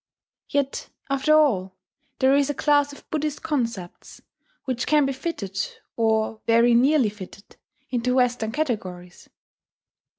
Yet 0.49 0.89
after 1.11 1.35
all, 1.35 1.75
there 2.17 2.35
is 2.35 2.49
a 2.49 2.55
class 2.55 2.91
of 2.91 3.07
Buddhist 3.11 3.43
concepts 3.43 4.19
which 4.65 4.87
can 4.87 5.05
be 5.05 5.13
fitted, 5.13 5.59
or 5.95 6.41
very 6.47 6.73
nearly 6.73 7.09
fitted, 7.09 7.55
into 7.91 8.15
Western 8.15 8.51
categories. 8.51 9.29